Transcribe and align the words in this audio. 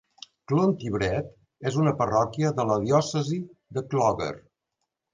Clontibret 0.51 1.29
és 1.71 1.77
una 1.83 1.95
parròquia 2.01 2.55
de 2.63 2.67
la 2.73 2.81
diòcesi 2.89 3.41
de 3.79 3.89
Clogher. 3.93 4.35